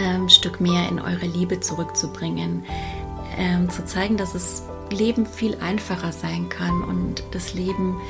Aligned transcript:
ähm, 0.00 0.28
Stück 0.28 0.60
mehr 0.60 0.88
in 0.88 0.98
eure 0.98 1.26
Liebe 1.26 1.60
zurückzubringen, 1.60 2.64
ähm, 3.36 3.68
zu 3.68 3.84
zeigen, 3.84 4.16
dass 4.16 4.32
das 4.32 4.64
Leben 4.90 5.26
viel 5.26 5.56
einfacher 5.60 6.12
sein 6.12 6.48
kann 6.48 6.82
und 6.82 7.22
das 7.32 7.54
Leben 7.54 8.00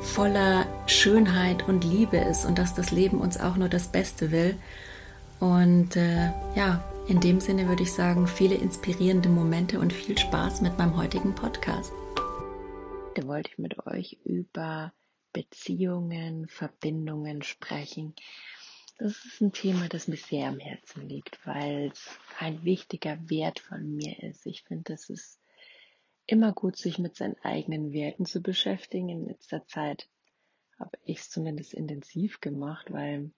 voller 0.00 0.66
Schönheit 0.86 1.66
und 1.68 1.84
Liebe 1.84 2.18
ist 2.18 2.44
und 2.44 2.58
dass 2.58 2.74
das 2.74 2.90
Leben 2.90 3.20
uns 3.20 3.40
auch 3.40 3.56
nur 3.56 3.68
das 3.68 3.88
Beste 3.88 4.30
will. 4.30 4.56
Und 5.40 5.96
äh, 5.96 6.30
ja, 6.54 6.84
in 7.08 7.20
dem 7.20 7.40
Sinne 7.40 7.68
würde 7.68 7.82
ich 7.82 7.92
sagen, 7.92 8.26
viele 8.26 8.54
inspirierende 8.54 9.28
Momente 9.28 9.80
und 9.80 9.92
viel 9.92 10.18
Spaß 10.18 10.60
mit 10.60 10.78
meinem 10.78 10.96
heutigen 10.96 11.34
Podcast. 11.34 11.92
Heute 13.10 13.26
wollte 13.26 13.50
ich 13.50 13.58
mit 13.58 13.86
euch 13.86 14.18
über 14.24 14.92
Beziehungen, 15.32 16.46
Verbindungen 16.48 17.42
sprechen 17.42 18.14
das 18.98 19.24
ist 19.24 19.40
ein 19.40 19.52
Thema, 19.52 19.88
das 19.88 20.08
mir 20.08 20.16
sehr 20.16 20.48
am 20.48 20.58
Herzen 20.58 21.08
liegt, 21.08 21.44
weil 21.46 21.90
es 21.92 22.18
ein 22.38 22.64
wichtiger 22.64 23.18
Wert 23.30 23.60
von 23.60 23.96
mir 23.96 24.22
ist. 24.22 24.44
Ich 24.44 24.64
finde, 24.64 24.92
es 24.92 25.08
ist 25.08 25.40
immer 26.26 26.52
gut, 26.52 26.76
sich 26.76 26.98
mit 26.98 27.16
seinen 27.16 27.38
eigenen 27.42 27.92
Werten 27.92 28.26
zu 28.26 28.42
beschäftigen. 28.42 29.08
In 29.08 29.26
letzter 29.26 29.64
Zeit 29.66 30.08
habe 30.78 30.98
ich 31.04 31.18
es 31.18 31.30
zumindest 31.30 31.74
intensiv 31.74 32.40
gemacht, 32.40 32.92
weil 32.92 33.30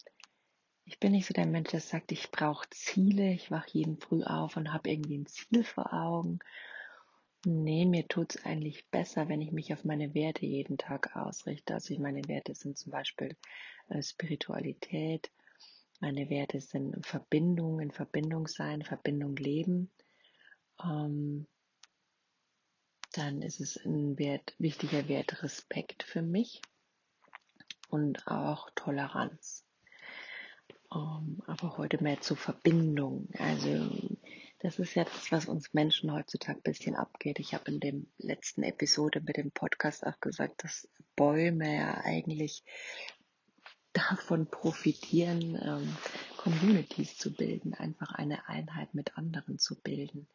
ich 0.86 0.98
bin 0.98 1.12
nicht 1.12 1.26
so 1.26 1.34
der 1.34 1.46
Mensch, 1.46 1.70
der 1.70 1.80
sagt, 1.80 2.10
ich 2.10 2.30
brauche 2.30 2.68
Ziele. 2.70 3.32
Ich 3.32 3.50
wache 3.50 3.70
jeden 3.72 3.98
früh 3.98 4.24
auf 4.24 4.56
und 4.56 4.72
habe 4.72 4.90
irgendwie 4.90 5.18
ein 5.18 5.26
Ziel 5.26 5.62
vor 5.62 5.92
Augen. 5.92 6.40
Nee, 7.44 7.86
mir 7.86 8.08
tut 8.08 8.34
es 8.34 8.44
eigentlich 8.44 8.86
besser, 8.90 9.28
wenn 9.28 9.40
ich 9.40 9.52
mich 9.52 9.72
auf 9.72 9.84
meine 9.84 10.14
Werte 10.14 10.46
jeden 10.46 10.78
Tag 10.78 11.16
ausrichte. 11.16 11.74
Also 11.74 11.98
meine 11.98 12.26
Werte 12.28 12.54
sind 12.54 12.76
zum 12.76 12.92
Beispiel 12.92 13.36
äh, 13.88 14.02
Spiritualität, 14.02 15.30
meine 16.00 16.30
Werte 16.30 16.60
sind 16.60 17.06
Verbindung, 17.06 17.80
in 17.80 17.90
Verbindung 17.90 18.48
sein, 18.48 18.82
Verbindung 18.82 19.36
leben. 19.36 19.90
Ähm, 20.82 21.46
dann 23.12 23.42
ist 23.42 23.60
es 23.60 23.76
ein 23.84 24.18
Wert, 24.18 24.54
wichtiger 24.58 25.08
Wert 25.08 25.42
Respekt 25.42 26.02
für 26.02 26.22
mich 26.22 26.62
und 27.90 28.26
auch 28.26 28.70
Toleranz. 28.74 29.64
Ähm, 30.92 31.42
aber 31.46 31.76
heute 31.76 32.02
mehr 32.02 32.20
zur 32.20 32.36
Verbindung. 32.36 33.28
Also 33.38 33.90
das 34.60 34.78
ist 34.78 34.94
ja 34.94 35.04
das, 35.04 35.32
was 35.32 35.46
uns 35.46 35.72
Menschen 35.74 36.12
heutzutage 36.12 36.58
ein 36.58 36.62
bisschen 36.62 36.96
abgeht. 36.96 37.38
Ich 37.40 37.54
habe 37.54 37.70
in 37.72 37.80
dem 37.80 38.12
letzten 38.18 38.62
Episode 38.62 39.20
mit 39.20 39.36
dem 39.36 39.50
Podcast 39.50 40.06
auch 40.06 40.18
gesagt, 40.20 40.64
dass 40.64 40.88
Bäume 41.16 41.76
ja 41.76 42.00
eigentlich 42.04 42.64
davon 43.92 44.46
profitieren, 44.46 45.58
ähm, 45.62 45.96
Communities 46.36 47.18
zu 47.18 47.32
bilden, 47.32 47.74
einfach 47.74 48.12
eine 48.12 48.48
Einheit 48.48 48.94
mit 48.94 49.18
anderen 49.18 49.58
zu 49.58 49.80
bilden, 49.80 50.26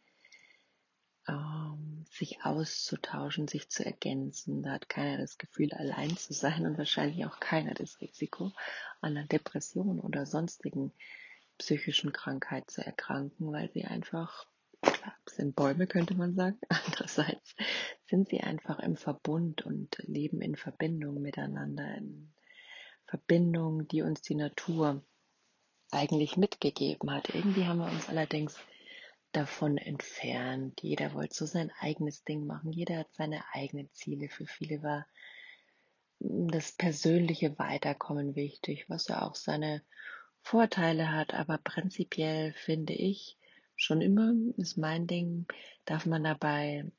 ähm, 1.28 2.06
sich 2.12 2.44
auszutauschen, 2.44 3.48
sich 3.48 3.70
zu 3.70 3.86
ergänzen. 3.86 4.64
Da 4.64 4.74
hat 4.74 4.90
keiner 4.90 5.18
das 5.18 5.38
Gefühl, 5.38 5.74
allein 5.74 6.16
zu 6.16 6.34
sein 6.34 6.66
und 6.66 6.78
wahrscheinlich 6.78 7.26
auch 7.26 7.40
keiner 7.40 7.74
das 7.74 8.00
Risiko, 8.02 8.52
an 9.02 9.18
einer 9.18 9.28
Depression 9.28 10.00
oder 10.00 10.26
sonstigen 10.26 10.92
psychischen 11.58 12.12
Krankheit 12.12 12.70
zu 12.70 12.86
erkranken, 12.86 13.52
weil 13.52 13.72
sie 13.72 13.86
einfach, 13.86 14.46
sind 15.26 15.56
Bäume, 15.56 15.88
könnte 15.88 16.14
man 16.16 16.36
sagen. 16.36 16.60
Andererseits 16.70 17.56
sind 18.08 18.28
sie 18.30 18.42
einfach 18.42 18.80
im 18.80 18.98
Verbund 18.98 19.66
und 19.66 19.98
leben 20.04 20.42
in 20.42 20.56
Verbindung 20.56 21.22
miteinander, 21.22 21.96
in 21.96 22.35
Verbindung, 23.08 23.88
die 23.88 24.02
uns 24.02 24.22
die 24.22 24.36
Natur 24.36 25.04
eigentlich 25.92 26.38
mitgegeben 26.38 27.12
hat. 27.12 27.34
Irgendwie 27.34 27.66
haben 27.66 27.80
wir 27.80 27.92
uns 27.92 28.10
allerdings 28.10 28.58
davon 29.32 29.78
entfernt. 29.78 30.82
Jeder 30.82 31.14
wollte 31.14 31.36
so 31.36 31.46
sein 31.46 31.72
eigenes 31.80 32.24
Ding 32.24 32.46
machen. 32.46 32.72
Jeder 32.72 33.00
hat 33.00 33.14
seine 33.14 33.44
eigenen 33.54 33.92
Ziele. 33.94 34.30
Für 34.30 34.46
viele 34.46 34.82
war 34.82 35.06
das 36.20 36.72
persönliche 36.72 37.58
Weiterkommen 37.60 38.36
wichtig, 38.36 38.86
was 38.90 39.08
ja 39.08 39.22
auch 39.22 39.36
seine 39.36 39.84
Vorteile 40.42 41.12
hat. 41.12 41.34
Aber 41.34 41.58
prinzipiell 41.58 42.54
finde 42.54 42.94
ich 42.94 43.38
schon 43.76 44.02
immer, 44.02 44.34
ist 44.58 44.78
mein 44.78 45.06
Ding, 45.08 45.46
darf 45.86 46.06
man 46.06 46.24
dabei 46.24 46.90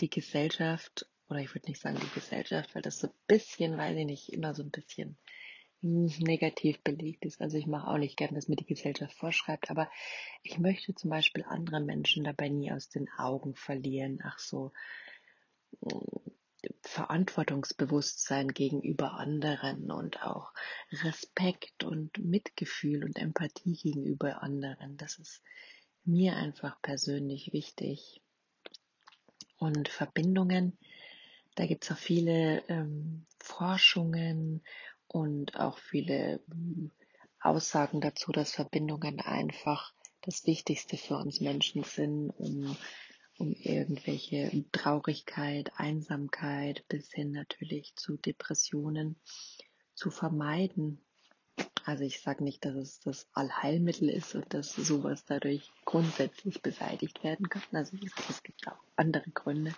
die 0.00 0.10
Gesellschaft, 0.10 1.08
oder 1.28 1.40
ich 1.40 1.54
würde 1.54 1.68
nicht 1.68 1.80
sagen 1.80 1.98
die 2.00 2.14
Gesellschaft, 2.14 2.74
weil 2.74 2.82
das 2.82 2.98
so 2.98 3.06
ein 3.06 3.14
bisschen, 3.26 3.78
weiß 3.78 3.96
ich 3.96 4.06
nicht, 4.06 4.32
immer 4.32 4.54
so 4.54 4.62
ein 4.62 4.70
bisschen 4.70 5.16
negativ 5.82 6.80
belegt 6.82 7.24
ist. 7.24 7.40
Also 7.40 7.56
ich 7.58 7.66
mache 7.66 7.88
auch 7.88 7.98
nicht 7.98 8.16
gern, 8.16 8.34
dass 8.34 8.48
mir 8.48 8.56
die 8.56 8.66
Gesellschaft 8.66 9.14
vorschreibt, 9.14 9.70
aber 9.70 9.90
ich 10.42 10.58
möchte 10.58 10.94
zum 10.94 11.10
Beispiel 11.10 11.44
andere 11.44 11.80
Menschen 11.80 12.24
dabei 12.24 12.48
nie 12.48 12.72
aus 12.72 12.88
den 12.88 13.08
Augen 13.18 13.54
verlieren. 13.54 14.20
Ach 14.24 14.38
so, 14.38 14.72
mm, 15.80 16.30
Verantwortungsbewusstsein 16.82 18.48
gegenüber 18.48 19.14
anderen 19.14 19.90
und 19.90 20.22
auch 20.22 20.52
Respekt 20.90 21.84
und 21.84 22.18
Mitgefühl 22.18 23.04
und 23.04 23.18
Empathie 23.18 23.76
gegenüber 23.76 24.42
anderen. 24.42 24.96
Das 24.96 25.18
ist 25.18 25.42
mir 26.04 26.36
einfach 26.36 26.80
persönlich 26.82 27.52
wichtig. 27.52 28.22
Und 29.58 29.88
Verbindungen, 29.88 30.78
da 31.54 31.66
gibt 31.66 31.84
es 31.84 31.92
auch 31.92 31.98
viele 31.98 32.62
ähm, 32.68 33.26
Forschungen 33.38 34.62
und 35.16 35.58
auch 35.58 35.78
viele 35.78 36.40
hm, 36.50 36.90
Aussagen 37.40 38.02
dazu, 38.02 38.32
dass 38.32 38.52
Verbindungen 38.52 39.20
einfach 39.20 39.94
das 40.20 40.46
Wichtigste 40.46 40.98
für 40.98 41.16
uns 41.16 41.40
Menschen 41.40 41.84
sind, 41.84 42.30
um, 42.36 42.76
um 43.38 43.52
irgendwelche 43.52 44.64
Traurigkeit, 44.72 45.72
Einsamkeit 45.76 46.84
bis 46.88 47.10
hin 47.12 47.32
natürlich 47.32 47.94
zu 47.96 48.18
Depressionen 48.18 49.16
zu 49.94 50.10
vermeiden. 50.10 51.00
Also 51.86 52.04
ich 52.04 52.20
sage 52.20 52.44
nicht, 52.44 52.66
dass 52.66 52.74
es 52.74 53.00
das 53.00 53.26
Allheilmittel 53.32 54.10
ist 54.10 54.34
und 54.34 54.52
dass 54.52 54.74
sowas 54.74 55.24
dadurch 55.24 55.70
grundsätzlich 55.86 56.60
beseitigt 56.60 57.24
werden 57.24 57.48
kann. 57.48 57.62
Also 57.72 57.96
es 58.28 58.42
gibt 58.42 58.68
auch 58.68 58.82
andere 58.96 59.30
Gründe, 59.30 59.74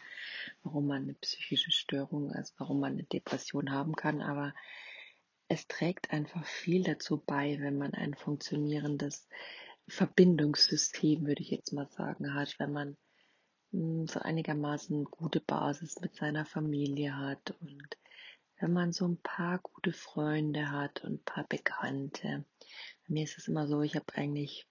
warum 0.64 0.88
man 0.88 1.02
eine 1.04 1.14
psychische 1.14 1.70
Störung, 1.70 2.32
also 2.32 2.54
warum 2.58 2.80
man 2.80 2.94
eine 2.94 3.04
Depression 3.04 3.70
haben 3.70 3.94
kann. 3.94 4.20
Aber 4.20 4.52
es 5.48 5.66
trägt 5.66 6.12
einfach 6.12 6.44
viel 6.44 6.84
dazu 6.84 7.22
bei, 7.24 7.58
wenn 7.60 7.78
man 7.78 7.94
ein 7.94 8.14
funktionierendes 8.14 9.28
Verbindungssystem, 9.88 11.26
würde 11.26 11.42
ich 11.42 11.50
jetzt 11.50 11.72
mal 11.72 11.88
sagen, 11.88 12.34
hat, 12.34 12.54
wenn 12.58 12.72
man 12.72 12.96
hm, 13.72 14.06
so 14.06 14.20
einigermaßen 14.20 15.04
gute 15.04 15.40
Basis 15.40 15.98
mit 16.00 16.14
seiner 16.14 16.44
Familie 16.44 17.16
hat 17.16 17.56
und 17.60 17.96
wenn 18.60 18.72
man 18.72 18.92
so 18.92 19.06
ein 19.06 19.16
paar 19.18 19.58
gute 19.60 19.92
Freunde 19.92 20.70
hat 20.70 21.04
und 21.04 21.14
ein 21.14 21.24
paar 21.24 21.44
Bekannte. 21.44 22.44
Bei 23.06 23.14
mir 23.14 23.24
ist 23.24 23.38
es 23.38 23.48
immer 23.48 23.66
so, 23.68 23.82
ich 23.82 23.94
habe 23.94 24.12
eigentlich, 24.16 24.66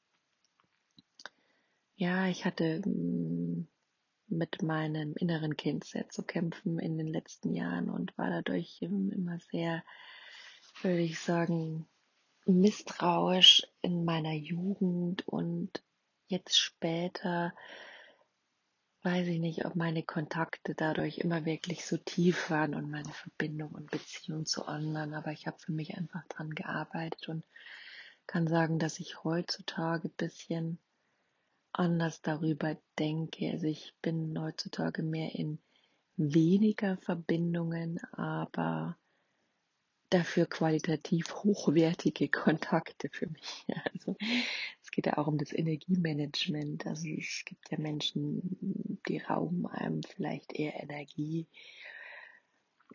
ja, 1.96 2.28
ich 2.28 2.46
hatte 2.46 2.82
hm, 2.84 3.68
mit 4.28 4.62
meinem 4.62 5.14
inneren 5.16 5.56
Kind 5.56 5.86
sehr 5.86 6.10
zu 6.10 6.22
kämpfen 6.22 6.80
in 6.80 6.98
den 6.98 7.08
letzten 7.08 7.54
Jahren 7.54 7.90
und 7.90 8.16
war 8.18 8.30
dadurch 8.30 8.82
immer 8.82 9.40
sehr 9.40 9.84
würde 10.84 11.02
ich 11.02 11.20
sagen, 11.20 11.88
misstrauisch, 12.46 13.68
in 13.82 14.06
meiner 14.06 14.34
Jugend 14.34 15.28
und 15.28 15.84
jetzt 16.28 16.58
später, 16.58 17.54
weiß 19.04 19.28
ich 19.28 19.40
nicht, 19.40 19.66
ob 19.66 19.76
meine 19.76 20.04
Kontakte 20.04 20.76
dadurch 20.76 21.20
immer 21.20 21.46
wirklich 21.46 21.86
so 21.86 21.98
tief 21.98 22.50
waren 22.50 22.76
und 22.76 22.90
meine 22.90 23.12
Verbindung 23.12 23.72
und 23.72 23.92
Beziehung 23.92 24.46
zu 24.46 24.66
anderen, 24.66 25.14
aber 25.14 25.32
ich 25.32 25.48
habe 25.48 25.60
für 25.60 25.72
mich 25.72 25.98
einfach 25.98 26.26
dran 26.28 26.52
gearbeitet 26.52 27.30
und 27.30 27.46
kann 28.26 28.48
sagen, 28.48 28.80
dass 28.80 29.00
ich 29.00 29.24
heutzutage 29.24 30.10
bisschen 30.10 30.80
anders 31.72 32.22
darüber 32.22 32.78
denke. 33.00 33.52
Also 33.52 33.68
ich 33.68 33.96
bin 34.02 34.38
heutzutage 34.40 35.04
mehr 35.04 35.36
in 35.36 35.60
weniger 36.18 36.98
Verbindungen, 36.98 38.00
aber 38.12 38.98
dafür 40.10 40.46
qualitativ 40.46 41.34
hochwertige 41.36 42.30
Kontakte 42.30 43.10
für 43.10 43.28
mich. 43.28 43.66
Also 43.94 44.16
es 44.82 44.92
geht 44.92 45.06
ja 45.06 45.18
auch 45.18 45.28
um 45.28 45.38
das 45.38 45.54
Energiemanagement. 45.54 46.86
Also 46.86 47.08
es 47.08 47.44
gibt 47.46 47.70
ja 47.72 47.78
Menschen, 47.78 49.00
die 49.08 49.18
rauben 49.20 49.68
einem 49.68 50.04
vielleicht 50.04 50.54
eher 50.54 50.82
Energie, 50.82 51.48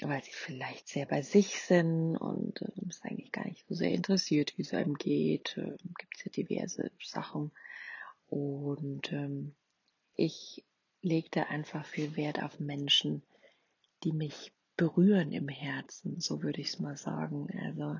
weil 0.00 0.22
sie 0.22 0.32
vielleicht 0.32 0.88
sehr 0.88 1.06
bei 1.06 1.22
sich 1.22 1.60
sind 1.60 2.16
und 2.16 2.62
äh, 2.62 2.68
eigentlich 3.02 3.32
gar 3.32 3.44
nicht 3.44 3.66
so 3.68 3.74
sehr 3.74 3.90
interessiert, 3.90 4.56
wie 4.56 4.62
es 4.62 4.72
einem 4.72 4.94
geht. 4.94 5.56
Äh, 5.58 5.76
gibt 5.98 6.16
es 6.16 6.24
ja 6.24 6.30
diverse 6.32 6.90
Sachen. 7.02 7.52
Und 8.26 9.12
ähm, 9.12 9.54
ich 10.14 10.64
legte 11.02 11.48
einfach 11.48 11.84
viel 11.84 12.16
Wert 12.16 12.42
auf 12.42 12.58
Menschen, 12.60 13.22
die 14.04 14.12
mich 14.12 14.52
berühren 14.76 15.32
im 15.32 15.48
Herzen, 15.48 16.20
so 16.20 16.42
würde 16.42 16.60
ich 16.60 16.68
es 16.68 16.78
mal 16.78 16.96
sagen. 16.96 17.48
Also 17.64 17.98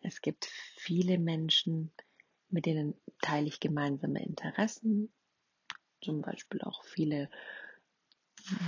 es 0.00 0.20
gibt 0.20 0.46
viele 0.76 1.18
Menschen, 1.18 1.92
mit 2.48 2.66
denen 2.66 2.94
teile 3.20 3.46
ich 3.46 3.60
gemeinsame 3.60 4.22
Interessen, 4.24 5.12
zum 6.00 6.22
Beispiel 6.22 6.60
auch 6.62 6.84
viele 6.84 7.30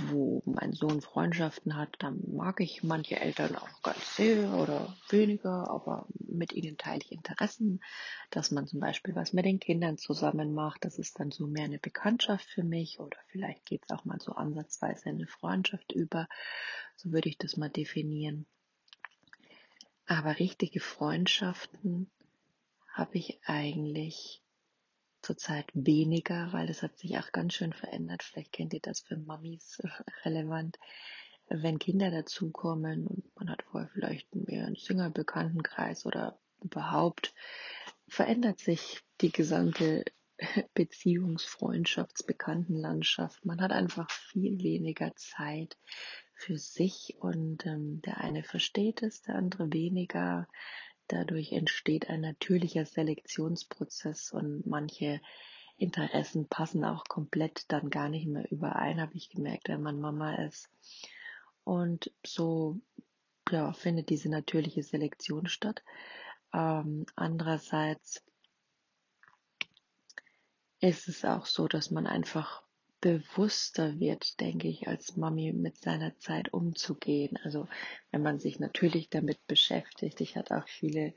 wo 0.07 0.41
mein 0.45 0.73
Sohn 0.73 1.01
Freundschaften 1.01 1.75
hat, 1.75 1.97
dann 1.99 2.19
mag 2.31 2.59
ich 2.61 2.83
manche 2.83 3.19
Eltern 3.19 3.55
auch 3.55 3.81
ganz 3.83 4.15
sehr 4.15 4.53
oder 4.53 4.95
weniger, 5.09 5.69
aber 5.69 6.07
mit 6.17 6.53
ihnen 6.53 6.77
teile 6.77 7.01
ich 7.03 7.11
Interessen, 7.11 7.81
dass 8.31 8.49
man 8.49 8.65
zum 8.65 8.79
Beispiel 8.79 9.15
was 9.15 9.33
mit 9.33 9.45
den 9.45 9.59
Kindern 9.59 9.97
zusammen 9.97 10.53
macht. 10.53 10.83
Das 10.83 10.97
ist 10.97 11.19
dann 11.19 11.31
so 11.31 11.45
mehr 11.45 11.65
eine 11.65 11.77
Bekanntschaft 11.77 12.45
für 12.49 12.63
mich 12.63 12.99
oder 12.99 13.17
vielleicht 13.27 13.65
geht 13.65 13.83
es 13.83 13.95
auch 13.95 14.05
mal 14.05 14.19
so 14.19 14.31
ansatzweise 14.31 15.09
in 15.09 15.15
eine 15.15 15.27
Freundschaft 15.27 15.91
über. 15.91 16.27
So 16.95 17.11
würde 17.11 17.29
ich 17.29 17.37
das 17.37 17.55
mal 17.57 17.69
definieren. 17.69 18.47
Aber 20.07 20.39
richtige 20.39 20.79
Freundschaften 20.79 22.09
habe 22.87 23.17
ich 23.17 23.39
eigentlich 23.45 24.41
zurzeit 25.21 25.65
weniger, 25.73 26.51
weil 26.53 26.67
das 26.67 26.83
hat 26.83 26.97
sich 26.97 27.17
auch 27.17 27.31
ganz 27.31 27.53
schön 27.53 27.73
verändert. 27.73 28.23
Vielleicht 28.23 28.53
kennt 28.53 28.73
ihr 28.73 28.79
das 28.79 29.01
für 29.01 29.17
Mamis 29.17 29.81
relevant. 30.25 30.77
Wenn 31.49 31.79
Kinder 31.79 32.11
dazukommen 32.11 33.07
und 33.07 33.23
man 33.35 33.49
hat 33.49 33.63
vorher 33.63 33.89
vielleicht 33.93 34.33
mehr 34.35 34.65
einen 34.65 34.75
Single-Bekanntenkreis 34.75 36.05
oder 36.05 36.39
überhaupt, 36.61 37.33
verändert 38.07 38.59
sich 38.59 39.01
die 39.21 39.31
gesamte 39.31 40.03
Beziehungs-, 40.75 41.45
Freundschafts-, 41.45 42.25
Bekanntenlandschaft. 42.25 43.45
Man 43.45 43.61
hat 43.61 43.71
einfach 43.71 44.09
viel 44.11 44.61
weniger 44.61 45.15
Zeit 45.15 45.77
für 46.33 46.57
sich 46.57 47.15
und 47.19 47.65
ähm, 47.65 48.01
der 48.03 48.17
eine 48.19 48.43
versteht 48.43 49.01
es, 49.01 49.21
der 49.23 49.35
andere 49.35 49.73
weniger. 49.73 50.47
Dadurch 51.07 51.51
entsteht 51.51 52.09
ein 52.09 52.21
natürlicher 52.21 52.85
Selektionsprozess 52.85 54.31
und 54.31 54.65
manche 54.65 55.21
Interessen 55.77 56.47
passen 56.47 56.83
auch 56.83 57.03
komplett 57.05 57.71
dann 57.71 57.89
gar 57.89 58.09
nicht 58.09 58.27
mehr 58.27 58.49
überein, 58.51 58.99
habe 58.99 59.15
ich 59.15 59.29
gemerkt, 59.29 59.69
wenn 59.69 59.81
man 59.81 59.99
Mama 59.99 60.35
ist. 60.43 60.69
Und 61.63 62.11
so 62.25 62.79
ja, 63.51 63.71
findet 63.73 64.09
diese 64.09 64.29
natürliche 64.29 64.83
Selektion 64.83 65.47
statt. 65.47 65.83
Ähm, 66.53 67.05
andererseits 67.15 68.23
ist 70.79 71.07
es 71.07 71.25
auch 71.25 71.45
so, 71.45 71.67
dass 71.67 71.91
man 71.91 72.07
einfach 72.07 72.63
bewusster 73.07 74.01
wird, 74.01 74.41
denke 74.41 74.67
ich, 74.67 74.89
als 74.89 75.15
Mami 75.15 75.53
mit 75.53 75.77
seiner 75.77 76.17
Zeit 76.19 76.51
umzugehen. 76.51 77.39
Also 77.41 77.65
wenn 78.11 78.21
man 78.21 78.37
sich 78.37 78.59
natürlich 78.59 79.09
damit 79.09 79.47
beschäftigt. 79.47 80.19
Ich 80.19 80.35
hatte 80.35 80.57
auch 80.57 80.67
viele 80.67 81.13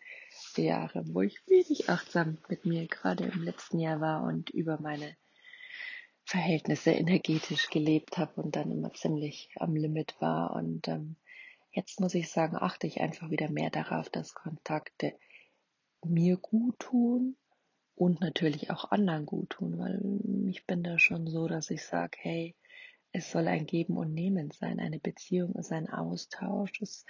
Jahre, 0.54 1.02
wo 1.12 1.22
ich 1.22 1.44
wenig 1.48 1.88
achtsam 1.88 2.38
mit 2.48 2.64
mir 2.64 2.86
gerade 2.86 3.24
im 3.24 3.42
letzten 3.42 3.80
Jahr 3.80 4.00
war 4.00 4.22
und 4.22 4.50
über 4.50 4.80
meine 4.80 5.16
Verhältnisse 6.22 6.92
energetisch 6.92 7.70
gelebt 7.70 8.18
habe 8.18 8.40
und 8.40 8.54
dann 8.54 8.70
immer 8.70 8.92
ziemlich 8.94 9.50
am 9.56 9.74
Limit 9.74 10.14
war. 10.20 10.54
Und 10.54 10.86
ähm, 10.86 11.16
jetzt 11.72 11.98
muss 11.98 12.14
ich 12.14 12.30
sagen, 12.30 12.54
achte 12.54 12.86
ich 12.86 13.00
einfach 13.00 13.30
wieder 13.30 13.50
mehr 13.50 13.70
darauf, 13.70 14.08
dass 14.10 14.34
Kontakte 14.34 15.14
mir 16.04 16.36
gut 16.36 16.78
tun 16.78 17.36
und 18.00 18.22
natürlich 18.22 18.70
auch 18.70 18.90
anderen 18.92 19.26
gut 19.26 19.50
tun, 19.50 19.78
weil 19.78 20.00
ich 20.48 20.64
bin 20.64 20.82
da 20.82 20.98
schon 20.98 21.26
so, 21.26 21.48
dass 21.48 21.68
ich 21.68 21.84
sage, 21.84 22.16
hey, 22.18 22.56
es 23.12 23.30
soll 23.30 23.46
ein 23.46 23.66
Geben 23.66 23.98
und 23.98 24.14
Nehmen 24.14 24.50
sein. 24.52 24.80
Eine 24.80 24.98
Beziehung 24.98 25.54
ist 25.56 25.70
ein 25.70 25.90
Austausch. 25.90 26.80
Es, 26.80 27.04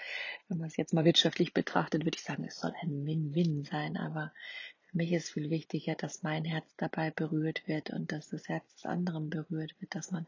wenn 0.48 0.58
man 0.58 0.66
es 0.66 0.76
jetzt 0.76 0.92
mal 0.92 1.04
wirtschaftlich 1.04 1.54
betrachtet, 1.54 2.04
würde 2.04 2.16
ich 2.16 2.24
sagen, 2.24 2.42
es 2.42 2.58
soll 2.58 2.74
ein 2.82 3.06
Win-Win 3.06 3.62
sein. 3.62 3.96
Aber 3.96 4.32
für 4.80 4.96
mich 4.96 5.12
ist 5.12 5.30
viel 5.30 5.48
wichtiger, 5.48 5.94
dass 5.94 6.24
mein 6.24 6.44
Herz 6.44 6.74
dabei 6.76 7.12
berührt 7.12 7.68
wird 7.68 7.90
und 7.90 8.10
dass 8.10 8.30
das 8.30 8.48
Herz 8.48 8.74
des 8.74 8.84
anderen 8.84 9.30
berührt 9.30 9.80
wird, 9.80 9.94
dass 9.94 10.10
man 10.10 10.26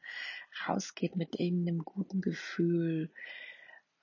rausgeht 0.68 1.16
mit 1.16 1.40
irgendeinem 1.40 1.80
guten 1.80 2.20
Gefühl. 2.20 3.10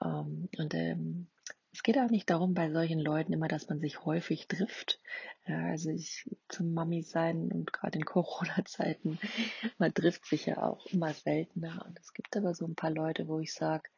Ähm, 0.03 0.49
und 0.57 0.73
ähm, 0.73 1.27
es 1.71 1.83
geht 1.83 1.97
auch 1.97 2.09
nicht 2.09 2.29
darum 2.29 2.53
bei 2.53 2.71
solchen 2.71 2.99
Leuten 2.99 3.33
immer, 3.33 3.47
dass 3.47 3.69
man 3.69 3.79
sich 3.79 4.03
häufig 4.03 4.47
trifft. 4.47 4.99
Also 5.45 5.89
ich 5.89 6.29
zum 6.47 6.73
Mami 6.73 7.01
sein 7.03 7.51
und 7.51 7.73
gerade 7.73 7.97
in 7.97 8.05
Corona-Zeiten, 8.05 9.19
man 9.77 9.93
trifft 9.93 10.25
sich 10.25 10.47
ja 10.47 10.63
auch 10.63 10.85
immer 10.87 11.13
seltener. 11.13 11.85
Und 11.87 11.99
es 11.99 12.13
gibt 12.13 12.35
aber 12.37 12.53
so 12.53 12.65
ein 12.65 12.75
paar 12.75 12.91
Leute, 12.91 13.27
wo 13.27 13.39
ich 13.39 13.53
sage, 13.53 13.89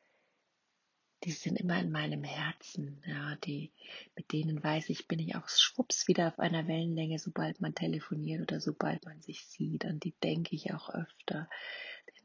die 1.23 1.31
sind 1.31 1.59
immer 1.59 1.79
in 1.79 1.91
meinem 1.91 2.23
Herzen. 2.23 3.01
Ja, 3.05 3.35
die, 3.35 3.71
mit 4.15 4.31
denen 4.31 4.63
weiß 4.63 4.89
ich, 4.89 5.07
bin 5.07 5.19
ich 5.19 5.35
auch 5.35 5.47
schwupps 5.47 6.07
wieder 6.07 6.27
auf 6.27 6.39
einer 6.39 6.67
Wellenlänge, 6.67 7.19
sobald 7.19 7.61
man 7.61 7.75
telefoniert 7.75 8.41
oder 8.41 8.59
sobald 8.59 9.05
man 9.05 9.21
sich 9.21 9.45
sieht. 9.45 9.85
An 9.85 9.99
die 9.99 10.13
denke 10.23 10.55
ich 10.55 10.73
auch 10.73 10.89
öfter. 10.89 11.47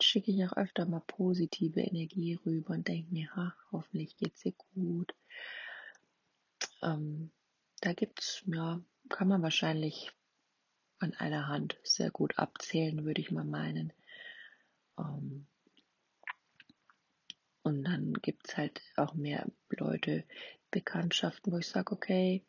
Schicke 0.00 0.30
ich 0.30 0.44
auch 0.44 0.56
öfter 0.56 0.86
mal 0.86 1.02
positive 1.06 1.80
Energie 1.80 2.38
rüber 2.44 2.74
und 2.74 2.88
denke 2.88 3.12
mir, 3.12 3.34
ha, 3.34 3.54
hoffentlich 3.72 4.16
geht's 4.16 4.40
dir 4.40 4.52
gut. 4.74 5.14
Ähm, 6.82 7.30
da 7.80 7.92
gibt's, 7.92 8.42
ja, 8.46 8.80
kann 9.08 9.28
man 9.28 9.42
wahrscheinlich 9.42 10.12
an 10.98 11.14
einer 11.14 11.48
Hand 11.48 11.78
sehr 11.82 12.10
gut 12.10 12.38
abzählen, 12.38 13.04
würde 13.04 13.20
ich 13.20 13.30
mal 13.30 13.44
meinen. 13.44 13.92
Ähm, 14.98 15.46
und 17.62 17.84
dann 17.84 18.14
gibt's 18.14 18.56
halt 18.56 18.80
auch 18.96 19.14
mehr 19.14 19.46
Leute, 19.70 20.24
Bekanntschaften, 20.70 21.52
wo 21.52 21.58
ich 21.58 21.68
sage, 21.68 21.92
okay, 21.92 22.44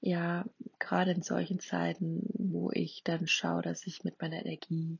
ja, 0.00 0.44
gerade 0.78 1.12
in 1.12 1.22
solchen 1.22 1.60
Zeiten, 1.60 2.28
wo 2.34 2.70
ich 2.72 3.02
dann 3.04 3.26
schaue, 3.26 3.62
dass 3.62 3.86
ich 3.86 4.04
mit 4.04 4.20
meiner 4.20 4.44
Energie 4.44 4.98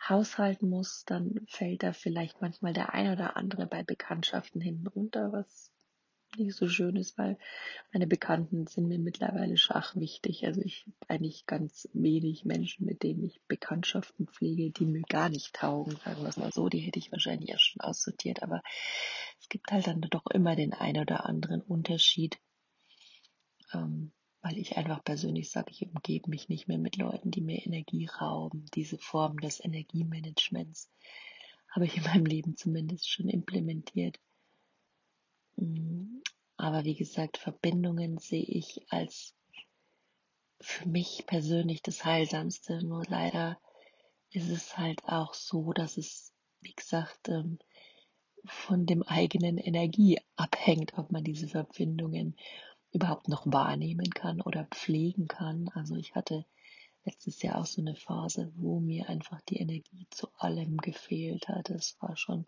haushalten 0.00 0.68
muss, 0.68 1.04
dann 1.04 1.46
fällt 1.48 1.82
da 1.82 1.92
vielleicht 1.92 2.40
manchmal 2.40 2.72
der 2.72 2.94
ein 2.94 3.12
oder 3.12 3.36
andere 3.36 3.66
bei 3.66 3.82
Bekanntschaften 3.82 4.60
hinten 4.60 4.86
runter, 4.86 5.32
was 5.32 5.72
nicht 6.36 6.54
so 6.54 6.68
schön 6.68 6.96
ist, 6.96 7.16
weil 7.18 7.38
meine 7.92 8.06
Bekannten 8.06 8.66
sind 8.66 8.88
mir 8.88 8.98
mittlerweile 8.98 9.56
schach 9.56 9.96
wichtig. 9.96 10.44
Also 10.44 10.60
ich 10.60 10.86
habe 10.86 11.14
eigentlich 11.14 11.46
ganz 11.46 11.88
wenig 11.92 12.44
Menschen, 12.44 12.86
mit 12.86 13.02
denen 13.02 13.24
ich 13.24 13.40
Bekanntschaften 13.48 14.26
pflege, 14.26 14.70
die 14.70 14.86
mir 14.86 15.02
gar 15.02 15.28
nicht 15.28 15.54
taugen, 15.54 15.96
sagen 16.04 16.22
wir 16.22 16.28
es 16.28 16.36
mal 16.36 16.52
so. 16.52 16.68
Die 16.68 16.80
hätte 16.80 16.98
ich 16.98 17.12
wahrscheinlich 17.12 17.50
ja 17.50 17.58
schon 17.58 17.80
aussortiert, 17.80 18.42
aber 18.42 18.62
es 19.40 19.48
gibt 19.48 19.70
halt 19.70 19.86
dann 19.86 20.00
doch 20.02 20.26
immer 20.26 20.56
den 20.56 20.72
einen 20.72 21.02
oder 21.02 21.26
anderen 21.26 21.62
Unterschied. 21.62 22.38
Ähm, 23.72 24.12
weil 24.46 24.58
ich 24.58 24.76
einfach 24.76 25.02
persönlich 25.02 25.50
sage, 25.50 25.72
ich 25.72 25.82
umgebe 25.82 26.30
mich 26.30 26.48
nicht 26.48 26.68
mehr 26.68 26.78
mit 26.78 26.96
Leuten, 26.96 27.32
die 27.32 27.40
mir 27.40 27.66
Energie 27.66 28.06
rauben. 28.06 28.64
Diese 28.74 28.96
Form 28.96 29.40
des 29.40 29.58
Energiemanagements 29.58 30.88
habe 31.68 31.86
ich 31.86 31.96
in 31.96 32.04
meinem 32.04 32.26
Leben 32.26 32.56
zumindest 32.56 33.10
schon 33.10 33.28
implementiert. 33.28 34.20
Mm, 35.56 36.20
aber 36.56 36.84
wie 36.84 36.94
gesagt, 36.94 37.38
Verbindungen 37.38 38.18
sehe 38.18 38.44
ich 38.44 38.86
als 38.88 39.34
für 40.60 40.88
mich 40.88 41.24
persönlich 41.26 41.82
das 41.82 42.04
Heilsamste. 42.04 42.86
Nur 42.86 43.02
leider 43.08 43.58
ist 44.30 44.48
es 44.48 44.78
halt 44.78 45.02
auch 45.06 45.34
so, 45.34 45.72
dass 45.72 45.96
es, 45.96 46.32
wie 46.60 46.74
gesagt, 46.74 47.30
ähm, 47.30 47.58
von 48.44 48.86
dem 48.86 49.02
eigenen 49.02 49.58
Energie 49.58 50.20
abhängt, 50.36 50.96
ob 50.98 51.10
man 51.10 51.24
diese 51.24 51.48
Verbindungen 51.48 52.36
überhaupt 52.92 53.28
noch 53.28 53.46
wahrnehmen 53.46 54.10
kann 54.10 54.40
oder 54.40 54.64
pflegen 54.66 55.28
kann. 55.28 55.68
Also 55.74 55.96
ich 55.96 56.14
hatte 56.14 56.44
letztes 57.04 57.42
Jahr 57.42 57.60
auch 57.60 57.66
so 57.66 57.80
eine 57.80 57.94
Phase, 57.94 58.52
wo 58.56 58.80
mir 58.80 59.08
einfach 59.08 59.40
die 59.42 59.58
Energie 59.58 60.06
zu 60.10 60.28
allem 60.38 60.76
gefehlt 60.78 61.48
hat. 61.48 61.70
Es 61.70 61.96
war 62.00 62.16
schon 62.16 62.46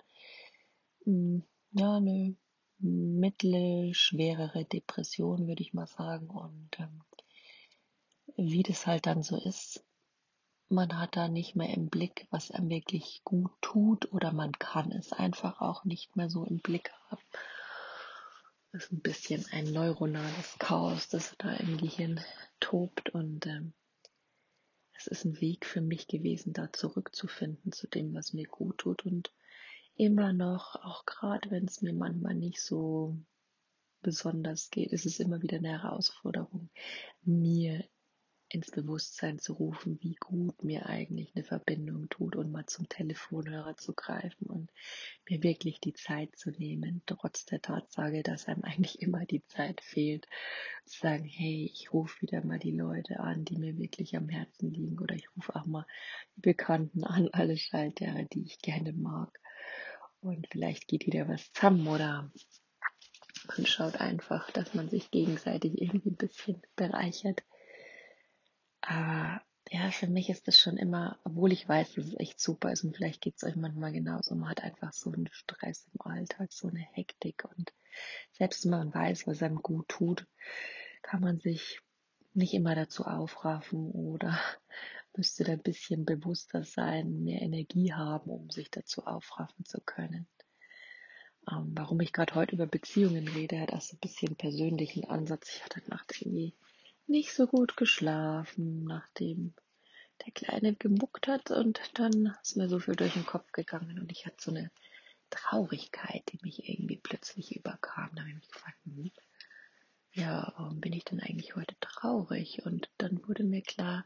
mh, 1.04 1.12
mm, 1.12 1.42
ja 1.72 1.96
eine 1.96 2.36
mittlere, 2.80 3.92
schwerere 3.94 4.64
Depression, 4.64 5.48
würde 5.48 5.62
ich 5.62 5.74
mal 5.74 5.86
sagen. 5.86 6.28
Und 6.28 6.70
ähm, 6.78 7.02
wie 8.36 8.62
das 8.62 8.86
halt 8.86 9.06
dann 9.06 9.22
so 9.22 9.36
ist, 9.36 9.84
man 10.68 10.98
hat 10.98 11.16
da 11.16 11.28
nicht 11.28 11.56
mehr 11.56 11.74
im 11.74 11.88
Blick, 11.88 12.26
was 12.30 12.50
einem 12.50 12.68
wirklich 12.68 13.22
gut 13.24 13.50
tut 13.60 14.12
oder 14.12 14.32
man 14.32 14.52
kann 14.52 14.92
es 14.92 15.12
einfach 15.12 15.60
auch 15.60 15.84
nicht 15.84 16.14
mehr 16.14 16.28
so 16.28 16.44
im 16.44 16.58
Blick 16.58 16.92
haben. 17.08 17.22
Das 18.72 18.84
ist 18.84 18.92
ein 18.92 19.00
bisschen 19.00 19.46
ein 19.50 19.72
neuronales 19.72 20.56
Chaos, 20.58 21.08
das 21.08 21.34
da 21.38 21.54
im 21.54 21.78
Gehirn 21.78 22.20
tobt 22.60 23.10
und 23.10 23.46
ähm, 23.46 23.72
es 24.92 25.06
ist 25.06 25.24
ein 25.24 25.40
Weg 25.40 25.64
für 25.64 25.80
mich 25.80 26.06
gewesen, 26.06 26.52
da 26.52 26.72
zurückzufinden 26.72 27.72
zu 27.72 27.86
dem, 27.86 28.12
was 28.14 28.34
mir 28.34 28.46
gut 28.46 28.78
tut 28.78 29.06
und 29.06 29.32
immer 29.94 30.32
noch, 30.32 30.76
auch 30.76 31.06
gerade 31.06 31.50
wenn 31.50 31.64
es 31.64 31.82
mir 31.82 31.94
manchmal 31.94 32.34
nicht 32.34 32.60
so 32.60 33.16
besonders 34.02 34.70
geht, 34.70 34.92
ist 34.92 35.06
es 35.06 35.18
immer 35.18 35.40
wieder 35.40 35.56
eine 35.56 35.82
Herausforderung, 35.82 36.68
mir 37.22 37.84
ins 38.50 38.70
Bewusstsein 38.70 39.38
zu 39.38 39.52
rufen, 39.52 39.98
wie 40.02 40.14
gut 40.14 40.64
mir 40.64 40.86
eigentlich 40.86 41.32
eine 41.34 41.44
Verbindung 41.44 42.08
tut 42.08 42.36
und 42.36 42.50
mal 42.50 42.66
zum 42.66 42.88
Telefonhörer 42.88 43.76
zu 43.76 43.92
greifen 43.94 44.46
und 44.46 44.70
mir 45.28 45.42
wirklich 45.42 45.80
die 45.80 45.92
Zeit 45.92 46.36
zu 46.36 46.50
nehmen, 46.50 47.02
trotz 47.06 47.44
der 47.44 47.60
Tatsache, 47.60 48.22
dass 48.22 48.48
einem 48.48 48.64
eigentlich 48.64 49.02
immer 49.02 49.26
die 49.26 49.44
Zeit 49.46 49.80
fehlt, 49.80 50.26
zu 50.86 50.98
sagen, 51.00 51.24
hey, 51.24 51.70
ich 51.72 51.92
rufe 51.92 52.22
wieder 52.22 52.44
mal 52.44 52.58
die 52.58 52.76
Leute 52.76 53.20
an, 53.20 53.44
die 53.44 53.56
mir 53.56 53.76
wirklich 53.78 54.16
am 54.16 54.28
Herzen 54.28 54.72
liegen 54.72 54.98
oder 54.98 55.14
ich 55.14 55.28
rufe 55.36 55.54
auch 55.54 55.66
mal 55.66 55.86
die 56.36 56.40
Bekannten 56.40 57.04
an, 57.04 57.28
alle 57.32 57.56
Schalter, 57.56 58.24
die 58.32 58.44
ich 58.44 58.60
gerne 58.60 58.92
mag 58.92 59.38
und 60.20 60.48
vielleicht 60.50 60.88
geht 60.88 61.06
wieder 61.06 61.28
was 61.28 61.52
zusammen 61.52 61.86
oder 61.86 62.30
man 63.46 63.66
schaut 63.66 64.00
einfach, 64.00 64.50
dass 64.50 64.74
man 64.74 64.88
sich 64.88 65.10
gegenseitig 65.10 65.80
irgendwie 65.80 66.10
ein 66.10 66.16
bisschen 66.16 66.60
bereichert. 66.76 67.42
Aber 68.80 69.42
ja, 69.70 69.90
für 69.90 70.06
mich 70.06 70.30
ist 70.30 70.48
das 70.48 70.58
schon 70.58 70.76
immer, 70.76 71.18
obwohl 71.24 71.52
ich 71.52 71.68
weiß, 71.68 71.94
dass 71.94 72.06
es 72.06 72.18
echt 72.18 72.40
super 72.40 72.72
ist 72.72 72.84
und 72.84 72.96
vielleicht 72.96 73.20
geht 73.20 73.36
es 73.36 73.44
euch 73.44 73.56
manchmal 73.56 73.92
genauso, 73.92 74.34
man 74.34 74.50
hat 74.50 74.62
einfach 74.62 74.92
so 74.92 75.12
einen 75.12 75.28
Stress 75.30 75.86
im 75.92 76.00
Alltag, 76.00 76.52
so 76.52 76.68
eine 76.68 76.80
Hektik 76.92 77.44
und 77.44 77.72
selbst 78.32 78.64
wenn 78.64 78.70
man 78.70 78.94
weiß, 78.94 79.26
was 79.26 79.42
einem 79.42 79.60
gut 79.62 79.88
tut, 79.88 80.26
kann 81.02 81.20
man 81.20 81.38
sich 81.38 81.80
nicht 82.32 82.54
immer 82.54 82.74
dazu 82.74 83.04
aufraffen 83.04 83.90
oder 83.90 84.38
müsste 85.16 85.44
da 85.44 85.52
ein 85.52 85.62
bisschen 85.62 86.04
bewusster 86.04 86.62
sein, 86.64 87.24
mehr 87.24 87.42
Energie 87.42 87.92
haben, 87.92 88.30
um 88.30 88.50
sich 88.50 88.70
dazu 88.70 89.04
aufraffen 89.04 89.64
zu 89.64 89.80
können. 89.80 90.26
Ähm, 91.50 91.72
warum 91.74 92.00
ich 92.00 92.12
gerade 92.12 92.34
heute 92.34 92.54
über 92.54 92.66
Beziehungen 92.66 93.26
rede, 93.28 93.60
hat 93.60 93.72
auch 93.72 93.80
so 93.80 93.96
ein 93.96 94.00
bisschen 94.00 94.36
persönlichen 94.36 95.04
Ansatz. 95.06 95.56
Ich 95.56 95.64
hatte 95.64 95.82
Nacht 95.88 96.20
irgendwie 96.20 96.54
nicht 97.08 97.32
so 97.32 97.46
gut 97.46 97.76
geschlafen, 97.76 98.84
nachdem 98.84 99.54
der 100.24 100.32
Kleine 100.32 100.74
gemuckt 100.74 101.28
hat 101.28 101.50
und 101.50 101.80
dann 101.94 102.36
ist 102.42 102.56
mir 102.56 102.68
so 102.68 102.78
viel 102.80 102.96
durch 102.96 103.14
den 103.14 103.26
Kopf 103.26 103.52
gegangen 103.52 103.98
und 103.98 104.10
ich 104.12 104.26
hatte 104.26 104.36
so 104.40 104.50
eine 104.50 104.70
Traurigkeit, 105.30 106.22
die 106.32 106.38
mich 106.42 106.68
irgendwie 106.68 106.96
plötzlich 106.96 107.54
überkam. 107.56 108.10
Da 108.14 108.20
habe 108.20 108.30
ich 108.30 108.36
mich 108.36 108.48
gefragt, 108.48 108.78
hm, 108.84 109.10
ja, 110.12 110.52
warum 110.56 110.80
bin 110.80 110.92
ich 110.92 111.04
denn 111.04 111.20
eigentlich 111.20 111.54
heute 111.54 111.76
traurig? 111.80 112.64
Und 112.64 112.90
dann 112.98 113.26
wurde 113.28 113.44
mir 113.44 113.62
klar, 113.62 114.04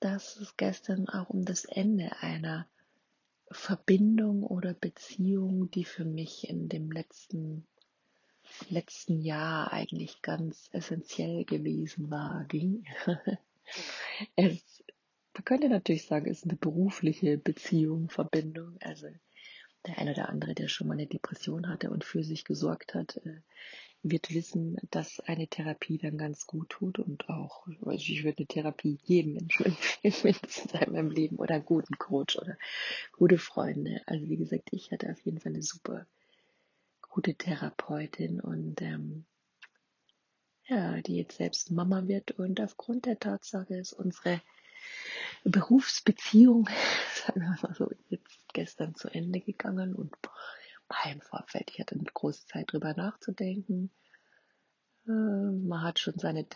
dass 0.00 0.36
es 0.36 0.56
gestern 0.56 1.08
auch 1.08 1.30
um 1.30 1.44
das 1.44 1.64
Ende 1.64 2.16
einer 2.20 2.66
Verbindung 3.50 4.42
oder 4.42 4.74
Beziehung, 4.74 5.70
die 5.70 5.84
für 5.84 6.04
mich 6.04 6.48
in 6.48 6.68
dem 6.68 6.90
letzten 6.90 7.66
letzten 8.68 9.20
Jahr 9.20 9.72
eigentlich 9.72 10.22
ganz 10.22 10.68
essentiell 10.72 11.44
gewesen 11.44 12.10
war, 12.10 12.44
ging. 12.44 12.84
es, 14.36 14.84
man 15.34 15.44
könnte 15.44 15.68
natürlich 15.68 16.06
sagen, 16.06 16.30
es 16.30 16.38
ist 16.38 16.44
eine 16.44 16.56
berufliche 16.56 17.38
Beziehung, 17.38 18.10
Verbindung. 18.10 18.76
Also 18.80 19.08
der 19.86 19.98
eine 19.98 20.12
oder 20.12 20.28
andere, 20.28 20.54
der 20.54 20.68
schon 20.68 20.86
mal 20.86 20.94
eine 20.94 21.06
Depression 21.06 21.68
hatte 21.68 21.90
und 21.90 22.04
für 22.04 22.22
sich 22.22 22.44
gesorgt 22.44 22.94
hat, 22.94 23.16
äh, 23.24 23.40
wird 24.02 24.34
wissen, 24.34 24.76
dass 24.90 25.20
eine 25.20 25.46
Therapie 25.46 25.98
dann 25.98 26.18
ganz 26.18 26.46
gut 26.46 26.70
tut 26.70 26.98
und 26.98 27.28
auch, 27.28 27.66
also 27.86 27.90
ich 27.90 28.24
würde 28.24 28.38
eine 28.38 28.46
Therapie 28.46 28.98
jedem 29.04 29.34
Menschen 29.34 29.66
empfehlen, 29.66 30.14
mindestens 30.24 30.72
in 30.72 30.92
meinem 30.92 31.10
Leben 31.10 31.36
oder 31.36 31.54
einen 31.54 31.64
guten 31.64 31.96
Coach 31.98 32.36
oder 32.36 32.56
gute 33.12 33.38
Freunde. 33.38 34.02
Also 34.06 34.28
wie 34.28 34.36
gesagt, 34.36 34.70
ich 34.72 34.90
hatte 34.90 35.10
auf 35.10 35.20
jeden 35.20 35.40
Fall 35.40 35.52
eine 35.52 35.62
super 35.62 36.06
gute 37.12 37.34
Therapeutin 37.34 38.40
und 38.40 38.80
ähm, 38.80 39.26
ja, 40.64 41.02
die 41.02 41.16
jetzt 41.16 41.36
selbst 41.36 41.70
Mama 41.70 42.08
wird 42.08 42.30
und 42.32 42.58
aufgrund 42.58 43.04
der 43.04 43.18
Tatsache 43.18 43.74
ist 43.74 43.92
unsere 43.92 44.40
Berufsbeziehung, 45.44 46.70
sagen 47.26 47.42
wir 47.42 47.58
mal 47.62 47.74
so, 47.74 47.90
jetzt 48.08 48.54
gestern 48.54 48.94
zu 48.94 49.08
Ende 49.08 49.40
gegangen 49.40 49.94
und 49.94 50.16
im 51.10 51.20
Vorfeld, 51.20 51.70
ich 51.70 51.80
hatte 51.80 51.94
eine 51.94 52.04
große 52.04 52.46
Zeit 52.46 52.72
drüber 52.72 52.94
nachzudenken. 52.94 53.90
Äh, 55.06 55.10
man 55.10 55.82
hat 55.82 55.98
schon 55.98 56.18
seine 56.18 56.48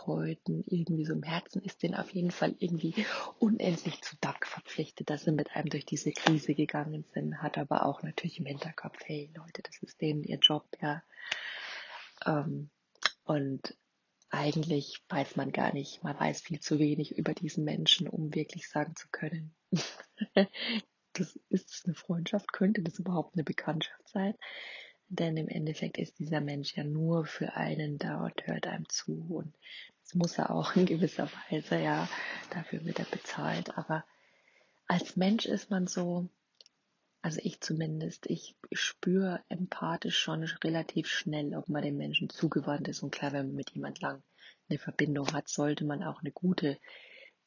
Therapeuten 0.00 0.64
irgendwie 0.66 1.04
so 1.04 1.12
im 1.12 1.22
Herzen, 1.22 1.62
ist 1.62 1.82
denen 1.82 1.94
auf 1.94 2.10
jeden 2.10 2.30
Fall 2.30 2.54
irgendwie 2.58 2.94
unendlich 3.38 4.00
zu 4.02 4.16
Dank 4.20 4.46
verpflichtet, 4.46 5.10
dass 5.10 5.24
sie 5.24 5.32
mit 5.32 5.54
einem 5.54 5.68
durch 5.68 5.84
diese 5.84 6.12
Krise 6.12 6.54
gegangen 6.54 7.04
sind, 7.12 7.42
hat 7.42 7.58
aber 7.58 7.86
auch 7.86 8.02
natürlich 8.02 8.38
im 8.38 8.46
Hinterkopf, 8.46 8.98
hey 9.04 9.30
Leute, 9.34 9.62
das 9.62 9.78
ist 9.82 10.00
denen 10.00 10.24
ihr 10.24 10.38
Job, 10.38 10.66
ja. 10.80 11.02
Ähm, 12.26 12.70
und 13.24 13.76
eigentlich 14.30 15.02
weiß 15.08 15.36
man 15.36 15.52
gar 15.52 15.72
nicht, 15.72 16.02
man 16.02 16.18
weiß 16.18 16.42
viel 16.42 16.60
zu 16.60 16.78
wenig 16.78 17.16
über 17.16 17.34
diesen 17.34 17.64
Menschen, 17.64 18.08
um 18.08 18.34
wirklich 18.34 18.68
sagen 18.68 18.94
zu 18.96 19.08
können, 19.10 19.54
das 21.12 21.38
ist 21.48 21.86
eine 21.86 21.94
Freundschaft, 21.94 22.52
könnte 22.52 22.82
das 22.82 22.98
überhaupt 22.98 23.34
eine 23.34 23.44
Bekanntschaft 23.44 24.08
sein? 24.08 24.34
Denn 25.12 25.36
im 25.36 25.48
Endeffekt 25.48 25.98
ist 25.98 26.20
dieser 26.20 26.40
Mensch 26.40 26.76
ja 26.76 26.84
nur 26.84 27.26
für 27.26 27.54
einen 27.54 27.98
da 27.98 28.24
und 28.24 28.46
hört 28.46 28.68
einem 28.68 28.88
zu. 28.88 29.26
Und 29.28 29.52
das 30.04 30.14
muss 30.14 30.38
er 30.38 30.50
auch 30.50 30.76
in 30.76 30.86
gewisser 30.86 31.28
Weise, 31.50 31.80
ja, 31.80 32.08
dafür 32.50 32.84
wird 32.84 33.00
er 33.00 33.06
bezahlt. 33.06 33.76
Aber 33.76 34.04
als 34.86 35.16
Mensch 35.16 35.46
ist 35.46 35.68
man 35.68 35.88
so, 35.88 36.28
also 37.22 37.40
ich 37.42 37.60
zumindest, 37.60 38.26
ich 38.26 38.54
spüre 38.70 39.42
empathisch 39.48 40.16
schon 40.16 40.44
relativ 40.44 41.08
schnell, 41.08 41.56
ob 41.56 41.68
man 41.68 41.82
dem 41.82 41.96
Menschen 41.96 42.30
zugewandt 42.30 42.86
ist. 42.86 43.02
Und 43.02 43.10
klar, 43.10 43.32
wenn 43.32 43.46
man 43.46 43.56
mit 43.56 43.70
jemand 43.70 44.00
lang 44.00 44.22
eine 44.68 44.78
Verbindung 44.78 45.32
hat, 45.32 45.48
sollte 45.48 45.84
man 45.84 46.04
auch 46.04 46.20
eine 46.20 46.30
gute 46.30 46.78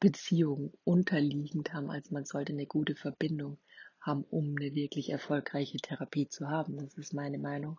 Beziehung 0.00 0.74
unterliegend 0.84 1.72
haben. 1.72 1.90
Also 1.90 2.12
man 2.12 2.26
sollte 2.26 2.52
eine 2.52 2.66
gute 2.66 2.94
Verbindung 2.94 3.56
haben, 4.04 4.24
um 4.24 4.56
eine 4.56 4.74
wirklich 4.74 5.10
erfolgreiche 5.10 5.78
Therapie 5.78 6.28
zu 6.28 6.48
haben. 6.48 6.76
Das 6.76 6.94
ist 6.94 7.14
meine 7.14 7.38
Meinung. 7.38 7.78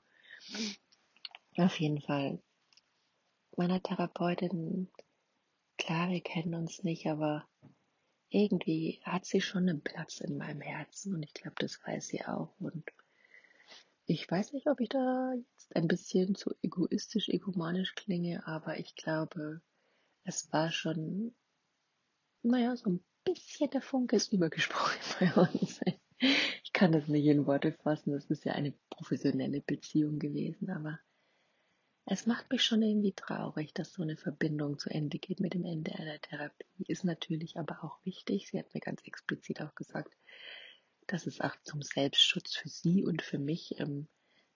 Auf 1.57 1.79
jeden 1.79 2.01
Fall. 2.01 2.41
Meiner 3.55 3.81
Therapeutin, 3.81 4.89
klar, 5.77 6.09
wir 6.09 6.21
kennen 6.21 6.55
uns 6.55 6.83
nicht, 6.83 7.07
aber 7.07 7.47
irgendwie 8.29 9.01
hat 9.03 9.25
sie 9.25 9.39
schon 9.39 9.69
einen 9.69 9.81
Platz 9.81 10.19
in 10.19 10.37
meinem 10.37 10.61
Herzen 10.61 11.15
und 11.15 11.23
ich 11.23 11.33
glaube, 11.33 11.55
das 11.59 11.79
weiß 11.85 12.07
sie 12.07 12.25
auch. 12.25 12.53
Und 12.59 12.83
ich 14.05 14.29
weiß 14.29 14.53
nicht, 14.53 14.67
ob 14.67 14.81
ich 14.81 14.89
da 14.89 15.33
jetzt 15.33 15.75
ein 15.75 15.87
bisschen 15.87 16.35
zu 16.35 16.53
egoistisch, 16.61 17.29
egomanisch 17.29 17.95
klinge, 17.95 18.45
aber 18.45 18.77
ich 18.77 18.95
glaube, 18.95 19.61
es 20.23 20.51
war 20.51 20.71
schon 20.71 21.33
naja, 22.45 22.75
so 22.75 22.89
ein 22.91 23.03
bisschen 23.23 23.69
der 23.71 23.81
Funke 23.81 24.15
ist 24.15 24.31
übergesprochen 24.31 24.99
bei 25.19 25.33
uns. 25.33 25.79
Kann 26.85 26.91
das 26.91 27.07
nicht 27.07 27.25
in 27.25 27.47
Worte 27.47 27.71
fassen. 27.71 28.11
Das 28.11 28.25
ist 28.25 28.45
ja 28.45 28.53
eine 28.53 28.71
professionelle 28.91 29.59
Beziehung 29.59 30.19
gewesen, 30.19 30.69
aber 30.69 30.99
es 32.05 32.27
macht 32.27 32.51
mich 32.51 32.61
schon 32.61 32.83
irgendwie 32.83 33.13
traurig, 33.13 33.73
dass 33.73 33.93
so 33.93 34.03
eine 34.03 34.15
Verbindung 34.15 34.77
zu 34.77 34.91
Ende 34.91 35.17
geht 35.17 35.39
mit 35.39 35.55
dem 35.55 35.65
Ende 35.65 35.95
einer 35.95 36.21
Therapie. 36.21 36.85
Ist 36.87 37.03
natürlich 37.03 37.57
aber 37.57 37.83
auch 37.83 37.97
wichtig. 38.05 38.49
Sie 38.49 38.59
hat 38.59 38.71
mir 38.75 38.81
ganz 38.81 39.01
explizit 39.01 39.63
auch 39.63 39.73
gesagt, 39.73 40.13
dass 41.07 41.25
es 41.25 41.41
auch 41.41 41.55
zum 41.63 41.81
Selbstschutz 41.81 42.55
für 42.55 42.69
sie 42.69 43.03
und 43.03 43.23
für 43.23 43.39
mich 43.39 43.79
ähm, 43.79 44.07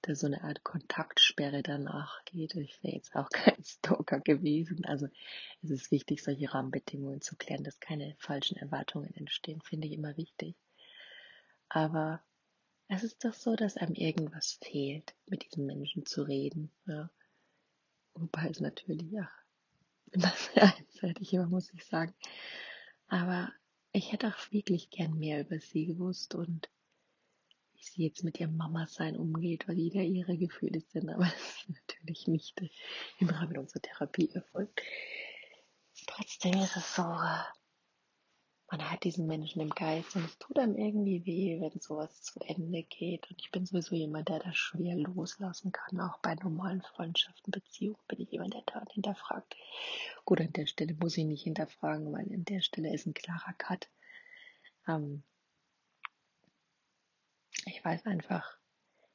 da 0.04 0.14
so 0.14 0.28
eine 0.28 0.44
Art 0.44 0.64
Kontaktsperre 0.64 1.64
danach 1.64 2.24
geht. 2.26 2.54
Ich 2.54 2.84
wäre 2.84 2.94
jetzt 2.94 3.16
auch 3.16 3.30
kein 3.32 3.64
Stalker 3.64 4.20
gewesen. 4.20 4.86
Also 4.86 5.08
es 5.64 5.72
ist 5.72 5.90
wichtig, 5.90 6.22
solche 6.22 6.54
Rahmenbedingungen 6.54 7.22
zu 7.22 7.36
klären, 7.38 7.64
dass 7.64 7.80
keine 7.80 8.16
falschen 8.20 8.58
Erwartungen 8.58 9.16
entstehen, 9.16 9.62
finde 9.62 9.88
ich 9.88 9.94
immer 9.94 10.16
wichtig. 10.16 10.56
Aber 11.70 12.22
es 12.88 13.04
ist 13.04 13.24
doch 13.24 13.34
so, 13.34 13.56
dass 13.56 13.78
einem 13.78 13.94
irgendwas 13.94 14.60
fehlt, 14.62 15.14
mit 15.28 15.46
diesen 15.46 15.66
Menschen 15.66 16.06
zu 16.06 16.24
reden. 16.24 16.72
Ja. 16.88 17.10
Wobei 18.16 18.50
es 18.50 18.60
natürlich, 18.60 19.12
ja, 19.12 19.30
sehr 20.14 20.76
einseitig 20.76 21.34
immer, 21.34 21.48
muss 21.48 21.72
ich 21.74 21.86
sagen. 21.86 22.14
Aber 23.08 23.54
ich 23.92 24.12
hätte 24.12 24.28
auch 24.28 24.52
wirklich 24.52 24.90
gern 24.90 25.18
mehr 25.18 25.42
über 25.42 25.60
sie 25.60 25.86
gewusst 25.86 26.36
und 26.36 26.70
wie 27.74 27.84
sie 27.84 28.04
jetzt 28.04 28.24
mit 28.24 28.40
ihrem 28.40 28.58
Mama-Sein 28.58 29.16
umgeht, 29.16 29.68
weil 29.68 29.78
jeder 29.78 30.02
ihre 30.02 30.38
Gefühle 30.38 30.82
sind, 30.82 31.10
aber 31.10 31.24
das 31.26 31.58
ist 31.58 31.70
natürlich 31.70 32.28
nicht 32.28 32.62
im 33.20 33.30
Rahmen 33.30 33.58
unserer 33.58 33.82
Therapie 33.82 34.30
erfolgt. 34.34 34.82
Trotzdem 36.08 36.54
ist 36.62 36.76
es 36.76 36.96
so, 36.96 37.04
man 38.72 38.92
hat 38.92 39.04
diesen 39.04 39.26
Menschen 39.26 39.62
im 39.62 39.72
Geist 39.72 40.16
und 40.16 40.26
es 40.26 40.38
tut 40.38 40.60
einem 40.60 40.76
irgendwie 40.78 41.26
weh, 41.26 41.60
wenn 41.60 41.80
sowas 41.80 42.22
zu 42.22 42.40
Ende 42.42 42.84
geht. 42.84 43.30
Und 43.30 43.42
ich 43.42 43.50
bin 43.52 43.66
sowieso 43.66 43.96
jemand, 43.96 44.30
der 44.30 44.40
das 44.40 44.56
schwer 44.56 44.96
loslassen 44.96 45.72
kann. 45.72 46.00
Auch 46.00 46.20
bei 46.20 46.36
normalen 46.36 46.84
Freundschaften, 46.84 47.52
Beziehungen 47.52 47.98
bin 48.08 48.22
ich 48.22 48.32
jemand, 48.32 48.54
der 48.54 48.62
da 48.68 48.84
hinterfragt. 48.92 49.56
Gut, 50.24 50.40
an 50.40 50.54
der 50.54 50.68
Stelle 50.68 50.94
muss 50.94 51.18
ich 51.18 51.26
nicht 51.26 51.44
hinterfragen, 51.44 52.14
weil 52.14 52.32
an 52.32 52.46
der 52.46 52.62
Stelle 52.62 52.94
ist 52.94 53.08
ein 53.08 53.16
klarer 53.16 53.54
Cut. 53.58 53.90
Ähm 54.88 55.24
ich 57.66 57.84
weiß 57.84 58.06
einfach, 58.06 58.56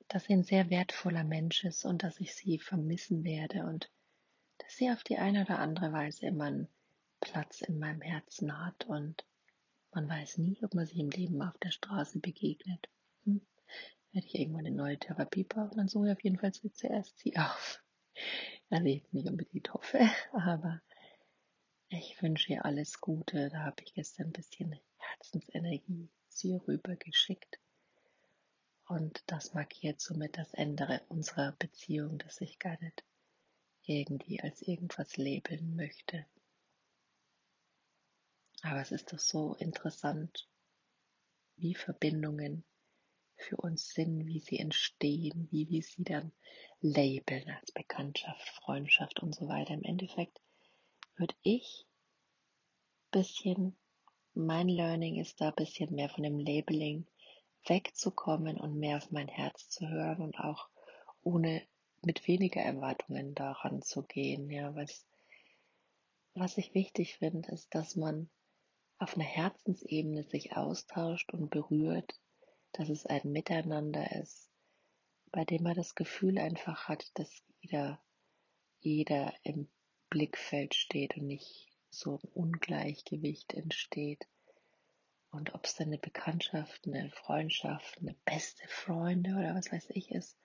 dass 0.08 0.24
sie 0.24 0.32
ein 0.32 0.44
sehr 0.44 0.68
wertvoller 0.68 1.24
Mensch 1.24 1.64
ist 1.64 1.84
und 1.84 2.02
dass 2.02 2.18
ich 2.18 2.34
sie 2.34 2.58
vermissen 2.58 3.22
werde 3.22 3.64
und 3.64 3.88
dass 4.58 4.76
sie 4.76 4.90
auf 4.90 5.04
die 5.04 5.18
eine 5.18 5.42
oder 5.42 5.60
andere 5.60 5.92
Weise 5.92 6.26
immer 6.26 6.44
einen 6.44 6.68
Platz 7.20 7.62
in 7.62 7.78
meinem 7.78 8.00
Herzen 8.00 8.64
hat 8.64 8.84
und 8.86 9.24
man 9.94 10.08
weiß 10.08 10.38
nie, 10.38 10.58
ob 10.62 10.74
man 10.74 10.86
sich 10.86 10.98
im 10.98 11.10
Leben 11.10 11.40
auf 11.42 11.56
der 11.58 11.70
Straße 11.70 12.18
begegnet. 12.20 12.88
Hm. 13.24 13.40
Werde 14.12 14.26
ich 14.26 14.34
irgendwann 14.34 14.66
eine 14.66 14.76
neue 14.76 14.98
Therapie 14.98 15.44
brauchen, 15.44 15.76
dann 15.76 15.88
suche 15.88 16.06
ich 16.06 16.12
auf 16.12 16.24
jeden 16.24 16.38
Fall 16.38 16.52
zuerst 16.52 17.18
sie 17.18 17.36
auf. 17.38 17.82
Also 18.70 18.86
ich 18.86 19.12
nicht 19.12 19.28
unbedingt 19.28 19.72
hoffe, 19.72 20.00
aber 20.32 20.80
ich 21.88 22.20
wünsche 22.22 22.52
ihr 22.52 22.64
alles 22.64 23.00
Gute. 23.00 23.50
Da 23.50 23.64
habe 23.64 23.82
ich 23.84 23.94
gestern 23.94 24.26
ein 24.26 24.32
bisschen 24.32 24.78
Herzensenergie 24.98 26.10
sie 26.28 26.56
rübergeschickt. 26.56 27.60
Und 28.86 29.22
das 29.26 29.54
markiert 29.54 30.00
somit 30.00 30.36
das 30.36 30.52
Ende 30.52 31.00
unserer 31.08 31.52
Beziehung, 31.52 32.18
dass 32.18 32.40
ich 32.40 32.58
gar 32.58 32.78
nicht 32.82 33.04
irgendwie 33.86 34.40
als 34.40 34.62
irgendwas 34.62 35.16
labeln 35.16 35.76
möchte. 35.76 36.26
Aber 38.64 38.80
es 38.80 38.92
ist 38.92 39.12
doch 39.12 39.18
so 39.18 39.54
interessant, 39.56 40.48
wie 41.56 41.74
Verbindungen 41.74 42.64
für 43.36 43.58
uns 43.58 43.90
sind, 43.90 44.26
wie 44.26 44.40
sie 44.40 44.58
entstehen, 44.58 45.48
wie 45.50 45.68
wir 45.68 45.82
sie 45.82 46.02
dann 46.02 46.32
labeln 46.80 47.50
als 47.50 47.72
Bekanntschaft, 47.72 48.48
Freundschaft 48.48 49.20
und 49.20 49.34
so 49.34 49.48
weiter. 49.48 49.74
Im 49.74 49.82
Endeffekt 49.82 50.40
würde 51.16 51.34
ich 51.42 51.86
bisschen, 53.10 53.76
mein 54.32 54.70
Learning 54.70 55.20
ist 55.20 55.42
da 55.42 55.48
ein 55.48 55.56
bisschen 55.56 55.94
mehr 55.94 56.08
von 56.08 56.24
dem 56.24 56.38
Labeling 56.38 57.06
wegzukommen 57.66 58.58
und 58.58 58.78
mehr 58.78 58.96
auf 58.96 59.10
mein 59.10 59.28
Herz 59.28 59.68
zu 59.68 59.86
hören 59.90 60.22
und 60.22 60.40
auch 60.40 60.70
ohne 61.22 61.62
mit 62.00 62.26
weniger 62.26 62.62
Erwartungen 62.62 63.34
daran 63.34 63.82
zu 63.82 64.04
gehen. 64.04 64.50
Ja, 64.50 64.74
was, 64.74 65.06
was 66.32 66.56
ich 66.56 66.72
wichtig 66.72 67.18
finde, 67.18 67.52
ist, 67.52 67.74
dass 67.74 67.94
man 67.94 68.30
auf 68.98 69.14
einer 69.16 69.24
Herzensebene 69.24 70.22
sich 70.24 70.56
austauscht 70.56 71.32
und 71.32 71.50
berührt, 71.50 72.18
dass 72.72 72.88
es 72.88 73.06
ein 73.06 73.30
Miteinander 73.30 74.10
ist, 74.20 74.50
bei 75.30 75.44
dem 75.44 75.62
man 75.62 75.74
das 75.74 75.94
Gefühl 75.94 76.38
einfach 76.38 76.88
hat, 76.88 77.10
dass 77.14 77.42
jeder, 77.60 78.00
jeder 78.80 79.32
im 79.42 79.68
Blickfeld 80.10 80.74
steht 80.74 81.16
und 81.16 81.26
nicht 81.26 81.68
so 81.90 82.16
ein 82.16 82.28
Ungleichgewicht 82.34 83.54
entsteht. 83.54 84.26
Und 85.30 85.54
ob 85.54 85.64
es 85.64 85.74
dann 85.74 85.88
eine 85.88 85.98
Bekanntschaft, 85.98 86.86
eine 86.86 87.10
Freundschaft, 87.10 87.98
eine 87.98 88.14
beste 88.24 88.66
Freunde 88.68 89.30
oder 89.30 89.54
was 89.54 89.72
weiß 89.72 89.90
ich 89.90 90.10
ist. 90.12 90.38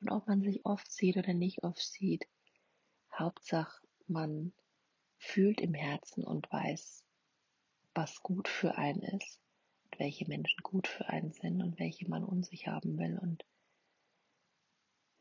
Und 0.00 0.10
ob 0.10 0.28
man 0.28 0.42
sich 0.42 0.64
oft 0.64 0.90
sieht 0.90 1.16
oder 1.16 1.34
nicht 1.34 1.64
oft 1.64 1.80
sieht. 1.80 2.28
Hauptsache, 3.12 3.84
man 4.06 4.52
fühlt 5.16 5.60
im 5.60 5.74
Herzen 5.74 6.22
und 6.22 6.50
weiß, 6.52 7.04
was 7.98 8.22
gut 8.22 8.46
für 8.46 8.78
einen 8.78 9.02
ist 9.02 9.40
und 9.82 9.98
welche 9.98 10.24
Menschen 10.28 10.62
gut 10.62 10.86
für 10.86 11.08
einen 11.08 11.32
sind 11.32 11.60
und 11.60 11.80
welche 11.80 12.08
man 12.08 12.22
um 12.22 12.44
sich 12.44 12.68
haben 12.68 12.96
will 12.96 13.18
und 13.18 13.44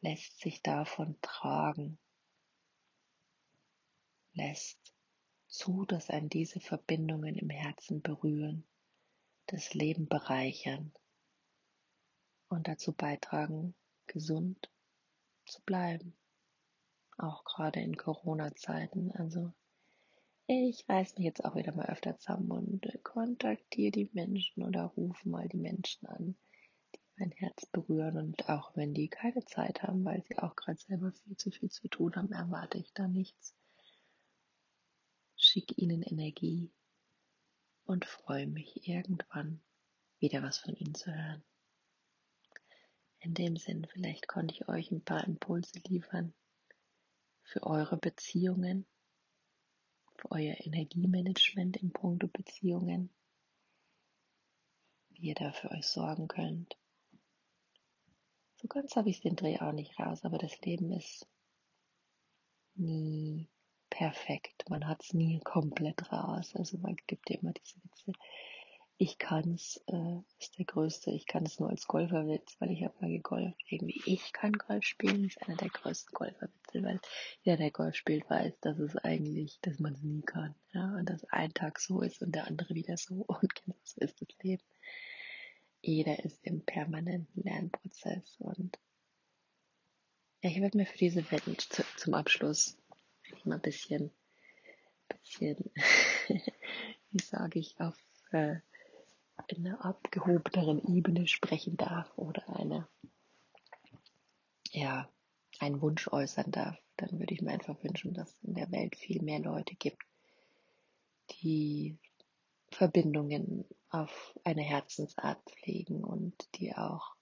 lässt 0.02 0.40
sich 0.40 0.62
davon 0.62 1.20
tragen, 1.24 1.98
lässt 4.34 4.94
zu, 5.48 5.86
dass 5.86 6.12
einen 6.12 6.30
diese 6.30 6.60
Verbindungen 6.60 7.34
im 7.34 7.50
Herzen 7.50 8.04
berühren, 8.04 8.64
das 9.48 9.74
Leben 9.74 10.08
bereichern 10.08 10.94
und 12.48 12.68
dazu 12.68 12.94
beitragen, 12.94 13.74
gesund 14.06 14.70
zu 15.48 15.64
bleiben. 15.64 16.16
Auch 17.18 17.44
gerade 17.44 17.80
in 17.80 17.98
Corona-Zeiten. 17.98 19.12
Also 19.14 19.52
ich 20.48 20.88
reiß 20.88 21.18
mich 21.18 21.26
jetzt 21.26 21.44
auch 21.44 21.56
wieder 21.56 21.74
mal 21.74 21.88
öfter 21.88 22.18
zusammen 22.18 22.52
und 22.52 22.86
äh, 22.86 22.98
kontaktiere 23.00 23.92
die 23.92 24.10
Menschen 24.14 24.64
oder 24.64 24.86
rufe 24.86 25.28
mal 25.28 25.48
die 25.50 25.58
Menschen 25.58 26.08
an, 26.08 26.38
die 26.96 27.00
mein 27.18 27.32
Herz 27.32 27.66
berühren. 27.66 28.18
Und 28.18 28.48
auch 28.48 28.76
wenn 28.76 28.94
die 28.94 29.10
keine 29.10 29.44
Zeit 29.44 29.84
haben, 29.84 30.06
weil 30.06 30.24
sie 30.24 30.38
auch 30.38 30.56
gerade 30.56 30.80
selber 30.80 31.12
viel 31.12 31.36
zu 31.36 31.52
viel 31.52 31.70
zu 31.70 31.90
tun 31.90 32.16
haben, 32.16 32.32
erwarte 32.32 32.78
ich 32.78 32.94
da 32.94 33.08
nichts. 33.08 33.56
Schicke 35.36 35.76
ihnen 35.76 36.02
Energie 36.02 36.72
und 37.86 38.06
freue 38.06 38.48
mich 38.48 38.88
irgendwann 38.88 39.62
wieder 40.20 40.42
was 40.44 40.60
von 40.60 40.76
ihnen 40.76 40.96
zu 40.96 41.14
hören. 41.14 41.44
In 43.20 43.34
dem 43.34 43.58
Sinn, 43.58 43.86
vielleicht 43.92 44.28
konnte 44.30 44.56
ich 44.56 44.70
euch 44.70 44.92
ein 44.92 45.04
paar 45.04 45.26
Impulse 45.26 45.80
liefern 45.88 46.34
für 47.44 47.64
eure 47.64 47.98
Beziehungen 47.98 48.86
für 50.18 50.32
euer 50.32 50.56
Energiemanagement 50.60 51.78
in 51.78 51.92
puncto 51.92 52.28
Beziehungen, 52.28 53.10
wie 55.10 55.28
ihr 55.28 55.36
da 55.36 55.52
für 55.52 55.72
euch 55.72 55.86
sorgen 55.86 56.28
könnt. 56.28 56.78
So 58.58 58.68
ganz 58.68 58.96
habe 58.96 59.10
ich 59.10 59.22
den 59.22 59.36
Dreh 59.36 59.60
auch 59.60 59.72
nicht 59.72 60.00
raus, 60.00 60.24
aber 60.24 60.38
das 60.38 60.60
Leben 60.62 60.92
ist 60.92 61.28
nie 62.76 63.48
perfekt. 63.90 64.70
Man 64.70 64.88
hat 64.88 65.04
es 65.04 65.14
nie 65.14 65.40
komplett 65.42 66.12
raus. 66.12 66.56
Also 66.56 66.78
man 66.80 66.96
gibt 67.08 67.30
ja 67.30 67.38
immer 67.40 67.54
diese 67.54 67.78
Witze 67.84 68.14
ich 69.00 69.20
kann's, 69.20 69.80
äh, 69.88 70.18
ist 70.40 70.58
der 70.58 70.66
größte, 70.66 71.12
ich 71.12 71.28
kann 71.28 71.46
es 71.46 71.60
nur 71.60 71.70
als 71.70 71.86
Golferwitz, 71.86 72.56
weil 72.60 72.72
ich 72.72 72.84
habe 72.84 72.96
mal 73.00 73.12
gegolft. 73.12 73.62
Irgendwie, 73.70 74.02
ich 74.06 74.34
kann 74.34 74.54
Golf 74.54 74.84
spielen, 74.84 75.26
ist 75.26 75.42
einer 75.44 75.56
der 75.56 75.70
größten 75.70 76.14
Golferwitze, 76.14 76.82
weil 76.84 77.00
jeder, 77.44 77.58
der 77.58 77.72
Golf 77.72 77.96
spielt, 77.96 78.28
weiß, 78.28 78.60
dass 78.60 78.80
es 78.80 78.96
eigentlich, 78.98 79.60
dass 79.62 79.80
man 79.80 79.94
es 79.94 80.02
nie 80.02 80.22
kann. 80.22 80.56
Ja, 80.74 80.96
und 80.96 81.08
dass 81.10 81.26
ein 81.26 81.54
Tag 81.54 81.80
so 81.80 82.02
ist 82.02 82.24
und 82.24 82.34
der 82.34 82.48
andere 82.48 82.74
wieder 82.74 82.98
so 82.98 83.16
und 83.28 83.54
genau 83.56 83.78
so 83.84 84.02
ist 84.02 84.20
das 84.20 84.30
Leben. 84.42 84.64
Jeder 85.82 86.24
ist 86.26 86.44
im 86.44 86.66
permanenten 86.66 87.44
Lernprozess 87.44 88.38
und 88.40 88.80
ich 90.42 90.60
werde 90.60 90.78
mir 90.78 90.86
für 90.88 90.98
diese 90.98 91.30
Wetten 91.32 91.58
zu, 91.58 91.84
zum 91.98 92.14
Abschluss 92.16 92.78
mal 93.44 93.56
ein 93.56 93.62
bisschen, 93.62 94.12
bisschen, 95.08 95.72
wie 97.12 97.22
sage 97.22 97.60
ich, 97.60 97.80
auf 97.80 97.96
äh, 98.32 98.58
einer 99.56 99.84
abgehobeneren 99.84 100.80
Ebene 100.94 101.28
sprechen 101.28 101.78
darf 101.78 102.12
oder 102.18 102.48
eine, 102.50 102.88
ja, 104.72 105.10
einen 105.60 105.82
Wunsch 105.82 106.08
äußern 106.08 106.52
darf, 106.52 106.78
dann 106.98 107.20
würde 107.20 107.34
ich 107.34 107.42
mir 107.42 107.52
einfach 107.52 107.82
wünschen, 107.84 108.14
dass 108.14 108.30
es 108.30 108.44
in 108.44 108.56
der 108.56 108.72
Welt 108.72 108.96
viel 108.96 109.22
mehr 109.22 109.40
Leute 109.40 109.76
gibt, 109.76 110.04
die 111.42 111.98
Verbindungen 112.72 113.66
auf 113.90 114.38
eine 114.44 114.62
Herzensart 114.62 115.42
pflegen 115.50 116.04
und 116.04 116.36
die 116.56 116.76
auch 116.76 117.16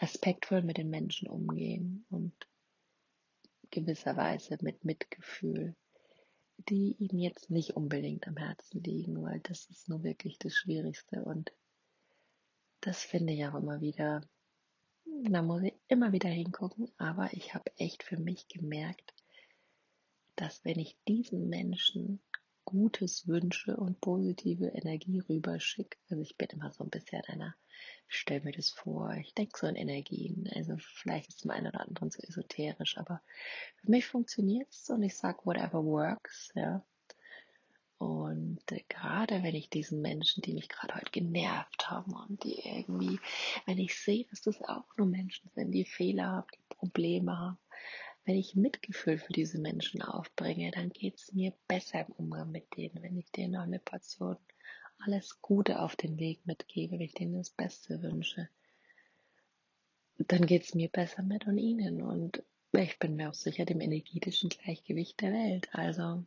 respektvoll 0.00 0.62
mit 0.62 0.78
den 0.78 0.90
Menschen 0.90 1.28
umgehen 1.28 2.04
und 2.10 2.34
gewisserweise 3.70 4.58
mit 4.60 4.84
Mitgefühl 4.84 5.76
die 6.56 6.96
ihm 6.98 7.18
jetzt 7.18 7.50
nicht 7.50 7.76
unbedingt 7.76 8.26
am 8.26 8.36
Herzen 8.36 8.82
liegen, 8.82 9.22
weil 9.22 9.40
das 9.40 9.66
ist 9.66 9.88
nur 9.88 10.02
wirklich 10.02 10.38
das 10.38 10.54
Schwierigste. 10.54 11.24
Und 11.24 11.52
das 12.80 13.02
finde 13.02 13.32
ich 13.32 13.44
auch 13.46 13.54
immer 13.54 13.80
wieder, 13.80 14.22
da 15.04 15.42
muss 15.42 15.62
ich 15.62 15.74
immer 15.88 16.12
wieder 16.12 16.28
hingucken, 16.28 16.90
aber 16.96 17.32
ich 17.32 17.54
habe 17.54 17.70
echt 17.76 18.02
für 18.02 18.18
mich 18.18 18.48
gemerkt, 18.48 19.14
dass 20.36 20.64
wenn 20.64 20.78
ich 20.78 20.96
diesen 21.06 21.48
Menschen 21.48 22.20
Gutes 22.64 23.26
wünsche 23.28 23.76
und 23.76 24.00
positive 24.00 24.66
Energie 24.68 25.20
rüberschicke. 25.20 25.98
Also 26.08 26.22
ich 26.22 26.36
bin 26.36 26.48
immer 26.48 26.72
so 26.72 26.84
ein 26.84 26.90
bisschen 26.90 27.22
einer, 27.26 27.54
stell 28.08 28.40
mir 28.40 28.52
das 28.52 28.70
vor, 28.70 29.12
ich 29.14 29.34
denke 29.34 29.58
so 29.58 29.66
in 29.66 29.76
Energien. 29.76 30.48
Also 30.54 30.76
vielleicht 30.78 31.28
ist 31.28 31.36
es 31.36 31.42
dem 31.42 31.50
einen 31.50 31.68
oder 31.68 31.80
anderen 31.80 32.10
so 32.10 32.20
esoterisch, 32.22 32.98
aber 32.98 33.22
für 33.76 33.90
mich 33.90 34.06
funktioniert 34.06 34.68
es 34.70 34.88
und 34.90 35.02
ich 35.02 35.16
sage 35.16 35.38
whatever 35.44 35.84
works, 35.84 36.52
ja. 36.54 36.84
Und 37.98 38.60
äh, 38.72 38.82
gerade 38.88 39.42
wenn 39.42 39.54
ich 39.54 39.70
diesen 39.70 40.02
Menschen, 40.02 40.42
die 40.42 40.52
mich 40.52 40.68
gerade 40.68 40.94
heute 40.94 41.10
genervt 41.10 41.88
haben 41.88 42.12
und 42.12 42.42
die 42.44 42.58
irgendwie, 42.60 43.18
wenn 43.66 43.78
ich 43.78 43.98
sehe, 43.98 44.26
dass 44.26 44.42
das 44.42 44.60
auch 44.62 44.84
nur 44.96 45.06
Menschen 45.06 45.48
sind, 45.54 45.70
die 45.70 45.84
Fehler 45.84 46.26
haben, 46.26 46.46
die 46.54 46.74
Probleme 46.74 47.38
haben, 47.38 47.58
wenn 48.24 48.36
ich 48.36 48.56
Mitgefühl 48.56 49.18
für 49.18 49.32
diese 49.32 49.58
Menschen 49.58 50.02
aufbringe, 50.02 50.70
dann 50.70 50.90
geht 50.90 51.16
es 51.16 51.32
mir 51.32 51.52
besser 51.68 52.06
im 52.06 52.12
Umgang 52.12 52.50
mit 52.50 52.76
denen, 52.76 53.02
wenn 53.02 53.18
ich 53.18 53.30
denen 53.30 53.52
noch 53.52 53.62
eine 53.62 53.78
Portion 53.78 54.36
alles 54.98 55.40
Gute 55.42 55.80
auf 55.80 55.96
den 55.96 56.18
Weg 56.18 56.46
mitgebe, 56.46 56.92
wenn 56.92 57.00
ich 57.02 57.14
denen 57.14 57.36
das 57.36 57.50
Beste 57.50 58.02
wünsche, 58.02 58.48
dann 60.18 60.46
geht 60.46 60.64
es 60.64 60.74
mir 60.74 60.88
besser 60.88 61.22
mit 61.22 61.46
und 61.46 61.58
ihnen. 61.58 62.02
Und 62.02 62.42
ich 62.72 62.98
bin 62.98 63.16
mir 63.16 63.30
auch 63.30 63.34
sicher 63.34 63.64
dem 63.64 63.80
energetischen 63.80 64.48
Gleichgewicht 64.48 65.20
der 65.20 65.32
Welt. 65.32 65.68
Also 65.72 66.24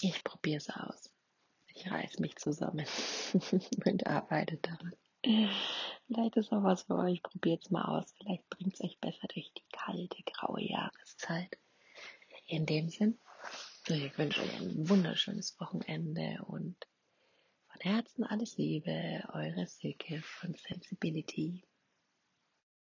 ich 0.00 0.22
probiere 0.22 0.58
es 0.58 0.70
aus. 0.70 1.10
Ich 1.74 1.90
reiß 1.90 2.20
mich 2.20 2.36
zusammen 2.36 2.86
und 3.84 4.06
arbeite 4.06 4.58
daran. 4.58 4.94
Vielleicht 6.06 6.36
ist 6.36 6.52
auch 6.52 6.62
was 6.62 6.82
für 6.82 6.96
euch. 6.96 7.22
Probiert 7.22 7.64
es 7.64 7.70
mal 7.70 7.84
aus. 7.84 8.12
Vielleicht 8.18 8.48
bringt 8.50 8.74
es 8.74 8.80
euch 8.82 8.98
besser 9.00 9.26
durch 9.28 9.52
die 9.54 9.64
kalte, 9.72 10.22
graue 10.24 10.62
Jahreszeit. 10.62 11.58
In 12.46 12.66
dem 12.66 12.90
Sinn, 12.90 13.18
ich 13.88 14.18
wünsche 14.18 14.42
euch 14.42 14.60
ein 14.60 14.88
wunderschönes 14.88 15.58
Wochenende 15.58 16.44
und 16.46 16.76
von 17.68 17.80
Herzen 17.80 18.24
alles 18.24 18.58
Liebe, 18.58 19.24
eure 19.32 19.66
Silke 19.66 20.20
von 20.20 20.54
Sensibility. 20.54 21.64